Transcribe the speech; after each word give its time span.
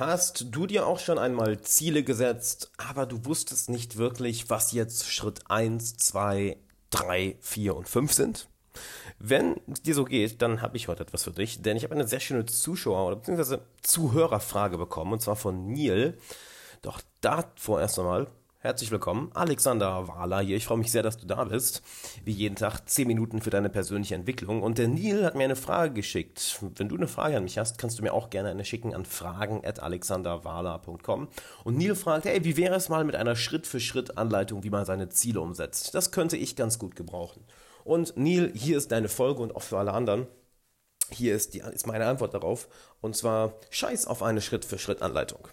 Hast 0.00 0.46
du 0.52 0.66
dir 0.66 0.86
auch 0.86 0.98
schon 0.98 1.18
einmal 1.18 1.60
Ziele 1.60 2.02
gesetzt, 2.02 2.72
aber 2.78 3.04
du 3.04 3.26
wusstest 3.26 3.68
nicht 3.68 3.98
wirklich, 3.98 4.48
was 4.48 4.72
jetzt 4.72 5.12
Schritt 5.12 5.42
1, 5.50 5.98
2, 5.98 6.56
3, 6.88 7.36
4 7.38 7.76
und 7.76 7.86
5 7.86 8.10
sind? 8.10 8.48
Wenn 9.18 9.60
es 9.70 9.82
dir 9.82 9.94
so 9.94 10.06
geht, 10.06 10.40
dann 10.40 10.62
habe 10.62 10.78
ich 10.78 10.88
heute 10.88 11.02
etwas 11.02 11.24
für 11.24 11.32
dich, 11.32 11.60
denn 11.60 11.76
ich 11.76 11.84
habe 11.84 11.94
eine 11.94 12.08
sehr 12.08 12.20
schöne 12.20 12.46
Zuschauer- 12.46 13.08
oder 13.08 13.16
beziehungsweise 13.16 13.60
Zuhörerfrage 13.82 14.78
bekommen, 14.78 15.12
und 15.12 15.20
zwar 15.20 15.36
von 15.36 15.70
Neil. 15.70 16.16
Doch 16.80 17.02
davor 17.20 17.82
erst 17.82 17.98
einmal 17.98 18.26
Herzlich 18.62 18.90
willkommen, 18.90 19.30
Alexander 19.32 20.06
Wahler 20.06 20.40
hier. 20.40 20.54
Ich 20.54 20.66
freue 20.66 20.76
mich 20.76 20.92
sehr, 20.92 21.02
dass 21.02 21.16
du 21.16 21.26
da 21.26 21.44
bist. 21.44 21.80
Wie 22.26 22.32
jeden 22.32 22.56
Tag 22.56 22.86
10 22.86 23.06
Minuten 23.06 23.40
für 23.40 23.48
deine 23.48 23.70
persönliche 23.70 24.14
Entwicklung. 24.14 24.62
Und 24.62 24.76
der 24.76 24.86
Neil 24.86 25.24
hat 25.24 25.34
mir 25.34 25.44
eine 25.44 25.56
Frage 25.56 25.94
geschickt. 25.94 26.60
Wenn 26.76 26.90
du 26.90 26.96
eine 26.96 27.08
Frage 27.08 27.38
an 27.38 27.44
mich 27.44 27.56
hast, 27.56 27.78
kannst 27.78 27.98
du 27.98 28.02
mir 28.02 28.12
auch 28.12 28.28
gerne 28.28 28.50
eine 28.50 28.66
schicken 28.66 28.94
an 28.94 29.06
fragen.alexanderwahler.com. 29.06 31.28
Und 31.64 31.78
Neil 31.78 31.94
fragt, 31.94 32.26
hey, 32.26 32.44
wie 32.44 32.58
wäre 32.58 32.74
es 32.74 32.90
mal 32.90 33.04
mit 33.04 33.16
einer 33.16 33.34
Schritt-für-Schritt-Anleitung, 33.34 34.62
wie 34.62 34.68
man 34.68 34.84
seine 34.84 35.08
Ziele 35.08 35.40
umsetzt? 35.40 35.94
Das 35.94 36.12
könnte 36.12 36.36
ich 36.36 36.54
ganz 36.54 36.78
gut 36.78 36.96
gebrauchen. 36.96 37.42
Und 37.84 38.14
Neil, 38.18 38.52
hier 38.54 38.76
ist 38.76 38.92
deine 38.92 39.08
Folge 39.08 39.40
und 39.40 39.56
auch 39.56 39.62
für 39.62 39.78
alle 39.78 39.94
anderen. 39.94 40.26
Hier 41.10 41.34
ist, 41.34 41.54
die, 41.54 41.60
ist 41.60 41.86
meine 41.86 42.04
Antwort 42.04 42.34
darauf. 42.34 42.68
Und 43.00 43.16
zwar, 43.16 43.54
scheiß 43.70 44.06
auf 44.06 44.22
eine 44.22 44.42
Schritt-für-Schritt-Anleitung. 44.42 45.48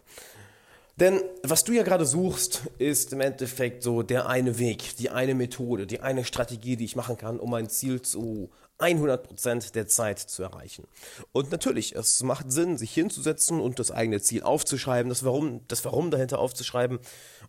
Denn 0.99 1.21
was 1.43 1.63
du 1.63 1.73
ja 1.73 1.83
gerade 1.83 2.05
suchst, 2.05 2.63
ist 2.79 3.13
im 3.13 3.21
Endeffekt 3.21 3.83
so 3.83 4.01
der 4.01 4.27
eine 4.27 4.57
Weg, 4.57 4.97
die 4.97 5.11
eine 5.11 5.35
Methode, 5.35 5.85
die 5.85 5.99
eine 5.99 6.25
Strategie, 6.25 6.75
die 6.75 6.85
ich 6.85 6.95
machen 6.95 7.17
kann, 7.17 7.39
um 7.39 7.51
mein 7.51 7.69
Ziel 7.69 8.01
zu 8.01 8.49
100% 8.79 9.73
der 9.73 9.87
Zeit 9.87 10.19
zu 10.19 10.43
erreichen. 10.43 10.87
Und 11.31 11.51
natürlich, 11.51 11.95
es 11.95 12.21
macht 12.23 12.51
Sinn, 12.51 12.77
sich 12.77 12.93
hinzusetzen 12.93 13.59
und 13.59 13.79
das 13.79 13.91
eigene 13.91 14.21
Ziel 14.21 14.43
aufzuschreiben, 14.43 15.09
das 15.09 15.23
Warum, 15.23 15.61
das 15.67 15.85
Warum 15.85 16.11
dahinter 16.11 16.39
aufzuschreiben 16.39 16.99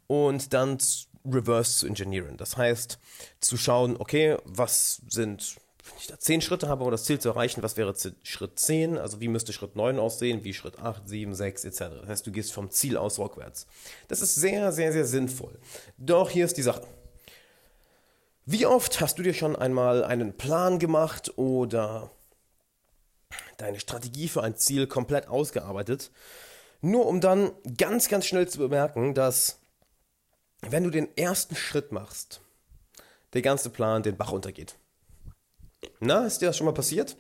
und 0.07 0.53
dann 0.53 0.79
reverse 1.25 1.79
zu 1.79 1.87
engineeren. 1.87 2.37
Das 2.37 2.57
heißt, 2.57 2.99
zu 3.41 3.57
schauen, 3.57 3.97
okay, 3.99 4.37
was 4.45 5.03
sind 5.09 5.57
wenn 5.89 5.99
ich 5.99 6.07
da 6.07 6.19
zehn 6.19 6.41
Schritte 6.41 6.69
habe, 6.69 6.85
um 6.85 6.91
das 6.91 7.05
Ziel 7.05 7.19
zu 7.19 7.29
erreichen, 7.29 7.63
was 7.63 7.77
wäre 7.77 7.95
Schritt 8.23 8.59
10? 8.59 8.99
Also 8.99 9.21
wie 9.21 9.29
müsste 9.29 9.53
Schritt 9.53 9.77
9 9.77 9.99
aussehen, 9.99 10.45
wie 10.45 10.55
Schritt 10.55 10.79
8, 10.79 11.09
7, 11.09 11.35
6 11.35 11.65
etc. 11.65 11.79
Das 12.01 12.09
heißt, 12.09 12.27
du 12.27 12.33
gehst 12.33 12.53
vom 12.53 12.71
Ziel 12.71 12.97
aus 12.97 13.19
rückwärts. 13.19 13.67
Das 14.09 14.21
ist 14.21 14.35
sehr, 14.35 14.73
sehr, 14.73 14.93
sehr 14.93 15.05
sinnvoll. 15.05 15.59
Doch 15.97 16.31
hier 16.31 16.45
ist 16.45 16.57
die 16.57 16.63
Sache. 16.63 16.87
Wie 18.45 18.65
oft 18.65 19.01
hast 19.01 19.19
du 19.19 19.23
dir 19.23 19.35
schon 19.35 19.57
einmal 19.57 20.05
einen 20.05 20.37
Plan 20.37 20.79
gemacht 20.79 21.37
oder 21.37 22.11
deine 23.59 23.81
Strategie 23.81 24.29
für 24.29 24.43
ein 24.43 24.57
Ziel 24.57 24.87
komplett 24.87 25.29
ausgearbeitet, 25.29 26.11
nur 26.81 27.07
um 27.07 27.21
dann 27.21 27.51
ganz, 27.77 28.09
ganz 28.09 28.25
schnell 28.25 28.49
zu 28.49 28.59
bemerken, 28.59 29.15
dass 29.15 29.59
wenn 30.63 30.85
du 30.85 30.91
den 30.91 31.15
ersten 31.17 31.57
Schritt 31.57 31.93
machst, 31.93 32.41
der 33.33 33.43
ganze 33.43 33.71
Plan 33.71 34.03
den 34.03 34.17
Bach 34.17 34.33
runtergeht. 34.33 34.77
Na, 36.01 36.27
ist 36.27 36.41
dir 36.41 36.47
das 36.47 36.57
schon 36.57 36.67
mal 36.67 36.73
passiert? 36.73 37.17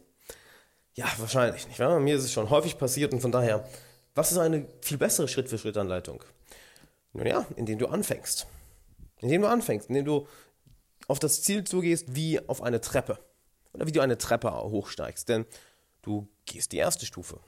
Ja, 0.95 1.07
wahrscheinlich 1.19 1.67
nicht. 1.69 1.79
Ja? 1.79 1.99
Mir 1.99 2.17
ist 2.17 2.25
es 2.25 2.33
schon 2.33 2.51
häufig 2.51 2.79
passiert 2.79 3.13
und 3.13 3.21
von 3.21 3.33
daher, 3.33 3.69
was 4.15 4.33
ist 4.33 4.39
eine 4.39 4.67
viel 4.83 4.99
bessere 4.99 5.29
Schritt-für-Schritt-Anleitung? 5.29 6.25
Nun 7.13 7.27
ja, 7.27 7.47
indem 7.57 7.79
du 7.79 7.87
anfängst. 7.87 8.47
Indem 9.21 9.43
du 9.43 9.49
anfängst, 9.49 9.89
indem 9.89 10.05
du 10.05 10.29
auf 11.07 11.19
das 11.19 11.43
Ziel 11.43 11.65
zugehst 11.65 12.15
wie 12.15 12.41
auf 12.49 12.63
eine 12.63 12.81
Treppe. 12.81 13.19
Oder 13.73 13.87
wie 13.87 13.93
du 13.93 14.01
eine 14.01 14.19
Treppe 14.19 14.53
hochsteigst. 14.53 15.29
Denn 15.29 15.47
du 16.03 16.29
gehst 16.47 16.73
die 16.73 16.79
erste 16.79 17.07
Stufe. 17.07 17.41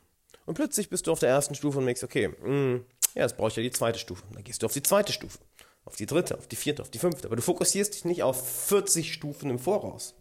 Und 0.47 0.55
plötzlich 0.55 0.89
bist 0.89 1.07
du 1.07 1.13
auf 1.13 1.19
der 1.19 1.29
ersten 1.29 1.55
Stufe 1.55 1.79
und 1.79 1.85
merkst, 1.85 2.05
okay, 2.05 2.29
mh, 2.29 2.49
mm, 2.49 2.85
ja, 3.15 3.23
jetzt 3.23 3.37
brauche 3.37 3.49
ich 3.49 3.57
ja 3.57 3.63
die 3.63 3.71
zweite 3.73 3.99
Stufe. 3.99 4.23
Dann 4.33 4.45
gehst 4.45 4.63
du 4.63 4.67
auf 4.67 4.73
die 4.73 4.83
zweite 4.83 5.13
Stufe. 5.13 5.39
Auf 5.85 5.97
die 5.97 6.07
dritte, 6.07 6.39
auf 6.39 6.47
die 6.47 6.57
vierte, 6.57 6.83
auf 6.83 6.91
die 6.91 6.99
fünfte. 6.99 7.27
Aber 7.27 7.37
du 7.37 7.43
fokussierst 7.43 7.95
dich 7.95 8.05
nicht 8.05 8.23
auf 8.23 8.69
40 8.69 9.13
Stufen 9.13 9.51
im 9.51 9.59
Voraus 9.59 10.15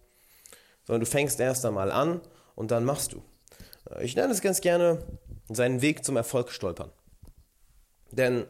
sondern 0.89 1.01
du 1.01 1.05
fängst 1.05 1.39
erst 1.39 1.67
einmal 1.67 1.91
an 1.91 2.19
und 2.55 2.71
dann 2.71 2.83
machst 2.83 3.13
du. 3.13 3.21
Ich 4.01 4.15
nenne 4.15 4.33
es 4.33 4.41
ganz 4.41 4.59
gerne 4.59 4.97
seinen 5.47 5.83
Weg 5.83 6.03
zum 6.03 6.17
Erfolg 6.17 6.49
stolpern. 6.49 6.89
Denn 8.09 8.47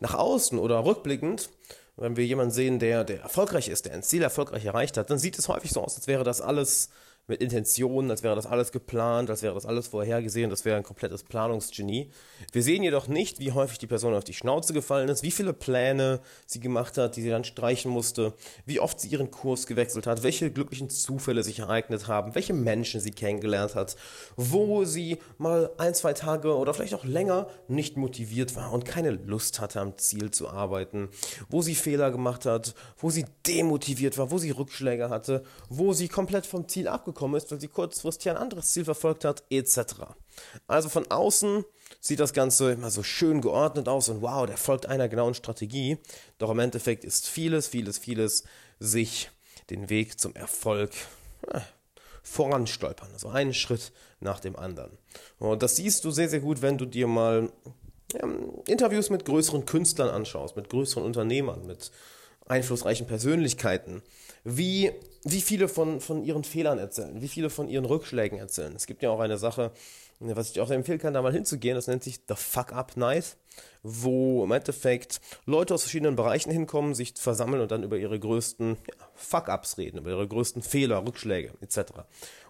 nach 0.00 0.14
außen 0.14 0.58
oder 0.58 0.86
rückblickend, 0.86 1.50
wenn 1.96 2.16
wir 2.16 2.24
jemanden 2.24 2.54
sehen, 2.54 2.78
der, 2.78 3.04
der 3.04 3.20
erfolgreich 3.20 3.68
ist, 3.68 3.84
der 3.84 3.92
ein 3.92 4.02
Ziel 4.02 4.22
erfolgreich 4.22 4.64
erreicht 4.64 4.96
hat, 4.96 5.10
dann 5.10 5.18
sieht 5.18 5.38
es 5.38 5.48
häufig 5.48 5.70
so 5.70 5.82
aus, 5.82 5.96
als 5.96 6.06
wäre 6.06 6.24
das 6.24 6.40
alles 6.40 6.88
mit 7.28 7.40
Intentionen, 7.40 8.10
als 8.10 8.22
wäre 8.22 8.36
das 8.36 8.46
alles 8.46 8.70
geplant, 8.70 9.30
als 9.30 9.42
wäre 9.42 9.54
das 9.54 9.66
alles 9.66 9.88
vorhergesehen, 9.88 10.48
das 10.48 10.64
wäre 10.64 10.76
ein 10.76 10.84
komplettes 10.84 11.24
Planungsgenie. 11.24 12.10
Wir 12.52 12.62
sehen 12.62 12.84
jedoch 12.84 13.08
nicht, 13.08 13.40
wie 13.40 13.50
häufig 13.50 13.78
die 13.78 13.88
Person 13.88 14.14
auf 14.14 14.22
die 14.22 14.32
Schnauze 14.32 14.72
gefallen 14.72 15.08
ist, 15.08 15.24
wie 15.24 15.32
viele 15.32 15.52
Pläne 15.52 16.20
sie 16.46 16.60
gemacht 16.60 16.98
hat, 16.98 17.16
die 17.16 17.22
sie 17.22 17.30
dann 17.30 17.42
streichen 17.42 17.90
musste, 17.90 18.32
wie 18.64 18.78
oft 18.78 19.00
sie 19.00 19.08
ihren 19.08 19.32
Kurs 19.32 19.66
gewechselt 19.66 20.06
hat, 20.06 20.22
welche 20.22 20.52
glücklichen 20.52 20.88
Zufälle 20.88 21.42
sich 21.42 21.58
ereignet 21.58 22.06
haben, 22.06 22.36
welche 22.36 22.54
Menschen 22.54 23.00
sie 23.00 23.10
kennengelernt 23.10 23.74
hat, 23.74 23.96
wo 24.36 24.84
sie 24.84 25.18
mal 25.38 25.70
ein, 25.78 25.94
zwei 25.94 26.12
Tage 26.12 26.56
oder 26.56 26.74
vielleicht 26.74 26.94
auch 26.94 27.04
länger 27.04 27.48
nicht 27.66 27.96
motiviert 27.96 28.54
war 28.54 28.72
und 28.72 28.84
keine 28.84 29.10
Lust 29.10 29.60
hatte, 29.60 29.80
am 29.80 29.98
Ziel 29.98 30.30
zu 30.30 30.48
arbeiten, 30.48 31.08
wo 31.48 31.60
sie 31.60 31.74
Fehler 31.74 32.12
gemacht 32.12 32.46
hat, 32.46 32.74
wo 32.98 33.10
sie 33.10 33.24
demotiviert 33.48 34.16
war, 34.16 34.30
wo 34.30 34.38
sie 34.38 34.50
Rückschläge 34.52 35.10
hatte, 35.10 35.42
wo 35.68 35.92
sie 35.92 36.06
komplett 36.06 36.46
vom 36.46 36.68
Ziel 36.68 36.86
abgekommen 36.86 37.15
gekommen 37.16 37.34
ist, 37.34 37.50
weil 37.50 37.60
sie 37.60 37.68
kurzfristig 37.68 38.30
ein 38.30 38.36
anderes 38.36 38.70
Ziel 38.70 38.84
verfolgt 38.84 39.24
hat, 39.24 39.42
etc. 39.50 39.94
Also 40.68 40.88
von 40.88 41.10
außen 41.10 41.64
sieht 42.00 42.20
das 42.20 42.32
Ganze 42.32 42.72
immer 42.72 42.90
so 42.90 43.02
schön 43.02 43.40
geordnet 43.40 43.88
aus 43.88 44.08
und 44.08 44.22
wow, 44.22 44.46
der 44.46 44.58
folgt 44.58 44.86
einer 44.86 45.08
genauen 45.08 45.34
Strategie. 45.34 45.98
Doch 46.38 46.50
im 46.50 46.58
Endeffekt 46.58 47.04
ist 47.04 47.26
vieles, 47.26 47.66
vieles, 47.66 47.98
vieles 47.98 48.44
sich 48.78 49.30
den 49.70 49.88
Weg 49.88 50.20
zum 50.20 50.36
Erfolg 50.36 50.92
äh, 51.48 51.60
voranstolpern. 52.22 53.08
Also 53.12 53.28
einen 53.28 53.54
Schritt 53.54 53.92
nach 54.20 54.40
dem 54.40 54.56
anderen. 54.56 54.96
Und 55.38 55.62
das 55.62 55.76
siehst 55.76 56.04
du 56.04 56.10
sehr, 56.10 56.28
sehr 56.28 56.40
gut, 56.40 56.62
wenn 56.62 56.78
du 56.78 56.84
dir 56.84 57.06
mal 57.06 57.50
ähm, 58.22 58.62
Interviews 58.66 59.10
mit 59.10 59.24
größeren 59.24 59.66
Künstlern 59.66 60.10
anschaust, 60.10 60.56
mit 60.56 60.68
größeren 60.68 61.02
Unternehmern, 61.02 61.66
mit 61.66 61.90
einflussreichen 62.48 63.06
Persönlichkeiten, 63.06 64.02
wie, 64.44 64.92
wie 65.24 65.40
viele 65.40 65.68
von, 65.68 66.00
von 66.00 66.24
ihren 66.24 66.44
Fehlern 66.44 66.78
erzählen, 66.78 67.20
wie 67.20 67.28
viele 67.28 67.50
von 67.50 67.68
ihren 67.68 67.84
Rückschlägen 67.84 68.38
erzählen. 68.38 68.74
Es 68.76 68.86
gibt 68.86 69.02
ja 69.02 69.10
auch 69.10 69.20
eine 69.20 69.38
Sache, 69.38 69.72
was 70.20 70.50
ich 70.50 70.60
auch 70.60 70.70
empfehlen 70.70 70.98
kann, 70.98 71.14
da 71.14 71.22
mal 71.22 71.32
hinzugehen, 71.32 71.74
das 71.74 71.88
nennt 71.88 72.02
sich 72.02 72.20
The 72.28 72.34
Fuck 72.36 72.72
Up 72.72 72.96
Night, 72.96 73.36
wo 73.82 74.44
im 74.44 74.52
Endeffekt 74.52 75.20
Leute 75.44 75.74
aus 75.74 75.82
verschiedenen 75.82 76.16
Bereichen 76.16 76.50
hinkommen, 76.50 76.94
sich 76.94 77.14
versammeln 77.16 77.60
und 77.60 77.70
dann 77.70 77.82
über 77.82 77.98
ihre 77.98 78.18
größten 78.18 78.76
ja, 78.86 79.06
Fuck-Ups 79.14 79.78
reden, 79.78 79.98
über 79.98 80.10
ihre 80.10 80.26
größten 80.26 80.62
Fehler, 80.62 81.04
Rückschläge 81.06 81.52
etc. 81.60 81.92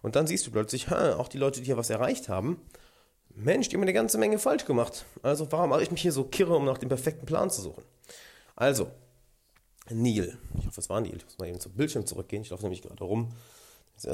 Und 0.03 0.17
dann 0.17 0.27
siehst 0.27 0.47
du 0.47 0.51
plötzlich, 0.51 0.91
ha, 0.91 1.17
auch 1.17 1.28
die 1.28 1.39
Leute, 1.39 1.61
die 1.61 1.67
hier 1.67 1.77
was 1.77 1.91
erreicht 1.91 2.28
haben, 2.28 2.61
Mensch, 3.34 3.69
die 3.69 3.77
haben 3.77 3.83
eine 3.83 3.93
ganze 3.93 4.17
Menge 4.17 4.39
falsch 4.39 4.65
gemacht. 4.65 5.05
Also 5.23 5.51
warum 5.53 5.71
mache 5.71 5.83
ich 5.83 5.91
mich 5.91 6.03
hier 6.03 6.13
so 6.13 6.25
kirre, 6.25 6.57
um 6.57 6.65
nach 6.65 6.78
dem 6.78 6.89
perfekten 6.89 7.27
Plan 7.27 7.51
zu 7.51 7.61
suchen? 7.61 7.84
Also, 8.55 8.89
Neil. 9.91 10.38
Ich 10.58 10.66
hoffe, 10.66 10.80
es 10.80 10.88
war 10.88 11.00
Neil. 11.00 11.16
Ich 11.16 11.24
muss 11.24 11.38
mal 11.38 11.48
eben 11.48 11.60
zum 11.60 11.72
Bildschirm 11.72 12.06
zurückgehen. 12.06 12.42
Ich 12.42 12.50
laufe 12.50 12.62
nämlich 12.62 12.82
gerade 12.82 13.04
rum. 13.04 13.32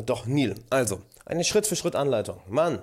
Doch, 0.04 0.26
Neil. 0.26 0.54
Also, 0.70 1.00
eine 1.24 1.44
Schritt-für-Schritt-Anleitung. 1.44 2.40
Mann, 2.48 2.82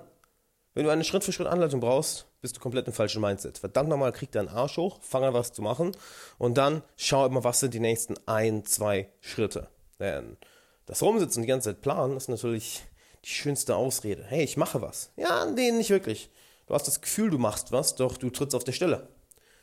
wenn 0.73 0.83
du 0.83 0.91
eine 0.91 1.03
Schritt-für-Schritt-Anleitung 1.03 1.79
brauchst, 1.79 2.25
bist 2.41 2.57
du 2.57 2.59
komplett 2.59 2.87
im 2.87 2.93
falschen 2.93 3.21
Mindset. 3.21 3.57
Verdammt 3.57 3.89
nochmal, 3.89 4.11
krieg 4.11 4.31
deinen 4.31 4.47
Arsch 4.47 4.77
hoch, 4.77 4.99
fang 5.01 5.23
an 5.23 5.33
was 5.33 5.51
zu 5.51 5.61
machen 5.61 5.91
und 6.37 6.57
dann 6.57 6.83
schau 6.95 7.25
immer, 7.25 7.43
was 7.43 7.59
sind 7.59 7.73
die 7.73 7.79
nächsten 7.79 8.15
ein, 8.27 8.65
zwei 8.65 9.09
Schritte. 9.19 9.67
Denn 9.99 10.37
das 10.85 11.01
Rumsitzen 11.01 11.41
die 11.41 11.47
ganze 11.47 11.69
Zeit 11.69 11.81
planen 11.81 12.15
ist 12.15 12.29
natürlich 12.29 12.83
die 13.25 13.29
schönste 13.29 13.75
Ausrede. 13.75 14.23
Hey, 14.23 14.43
ich 14.43 14.57
mache 14.57 14.81
was. 14.81 15.11
Ja, 15.17 15.45
nee, 15.45 15.71
nicht 15.71 15.89
wirklich. 15.89 16.29
Du 16.67 16.73
hast 16.73 16.87
das 16.87 17.01
Gefühl, 17.01 17.29
du 17.29 17.37
machst 17.37 17.71
was, 17.71 17.95
doch 17.95 18.17
du 18.17 18.29
trittst 18.29 18.55
auf 18.55 18.63
der 18.63 18.71
Stelle. 18.71 19.07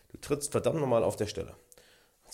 Du 0.08 0.18
trittst 0.18 0.52
verdammt 0.52 0.80
nochmal 0.80 1.04
auf 1.04 1.16
der 1.16 1.26
Stelle. 1.26 1.54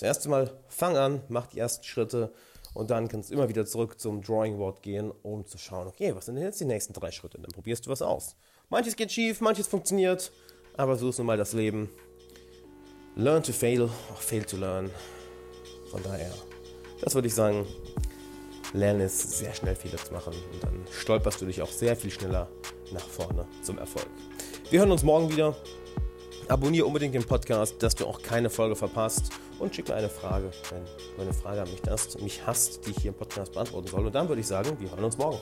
Das 0.02 0.16
erste 0.16 0.30
Mal 0.30 0.50
fang 0.66 0.96
an, 0.96 1.22
mach 1.28 1.46
die 1.46 1.60
ersten 1.60 1.84
Schritte 1.84 2.32
und 2.74 2.90
dann 2.90 3.06
kannst 3.06 3.30
du 3.30 3.34
immer 3.34 3.48
wieder 3.48 3.64
zurück 3.64 4.00
zum 4.00 4.20
Drawing 4.20 4.58
Board 4.58 4.82
gehen, 4.82 5.12
um 5.22 5.46
zu 5.46 5.58
schauen, 5.58 5.86
okay, 5.86 6.12
was 6.12 6.26
sind 6.26 6.34
denn 6.34 6.42
jetzt 6.42 6.60
die 6.60 6.64
nächsten 6.64 6.92
drei 6.92 7.12
Schritte? 7.12 7.38
Dann 7.38 7.52
probierst 7.52 7.86
du 7.86 7.90
was 7.90 8.02
aus. 8.02 8.34
Manches 8.68 8.96
geht 8.96 9.12
schief, 9.12 9.40
manches 9.40 9.68
funktioniert, 9.68 10.32
aber 10.76 10.96
so 10.96 11.10
ist 11.10 11.18
nun 11.18 11.28
mal 11.28 11.36
das 11.36 11.52
Leben. 11.52 11.88
Learn 13.14 13.44
to 13.44 13.52
fail, 13.52 13.82
or 13.82 13.90
fail 14.16 14.42
to 14.42 14.56
learn. 14.56 14.90
Von 15.92 16.02
daher, 16.02 16.32
das 17.00 17.14
würde 17.14 17.28
ich 17.28 17.34
sagen, 17.36 17.64
lerne 18.72 19.04
es 19.04 19.38
sehr 19.38 19.54
schnell 19.54 19.76
Fehler 19.76 19.98
zu 19.98 20.12
machen 20.12 20.34
und 20.52 20.64
dann 20.64 20.84
stolperst 20.90 21.40
du 21.42 21.46
dich 21.46 21.62
auch 21.62 21.70
sehr 21.70 21.94
viel 21.94 22.10
schneller 22.10 22.48
nach 22.92 23.06
vorne 23.06 23.46
zum 23.62 23.78
Erfolg. 23.78 24.08
Wir 24.68 24.80
hören 24.80 24.90
uns 24.90 25.04
morgen 25.04 25.30
wieder. 25.30 25.54
Abonniere 26.48 26.86
unbedingt 26.86 27.14
den 27.14 27.24
Podcast, 27.24 27.82
dass 27.82 27.94
du 27.94 28.06
auch 28.06 28.20
keine 28.20 28.50
Folge 28.50 28.76
verpasst 28.76 29.30
und 29.58 29.74
schick 29.74 29.88
mir 29.88 29.94
eine 29.94 30.08
Frage, 30.08 30.50
wenn 30.70 30.84
du 31.16 31.22
eine 31.22 31.32
Frage 31.32 31.62
an 31.62 31.70
mich 31.70 31.82
hast, 31.88 32.20
mich 32.20 32.46
hast, 32.46 32.86
die 32.86 32.90
ich 32.90 32.98
hier 32.98 33.10
im 33.12 33.16
Podcast 33.16 33.52
beantworten 33.52 33.88
soll. 33.88 34.06
Und 34.06 34.14
dann 34.14 34.28
würde 34.28 34.40
ich 34.40 34.46
sagen, 34.46 34.76
wir 34.78 34.90
hören 34.90 35.04
uns 35.04 35.16
morgen. 35.16 35.38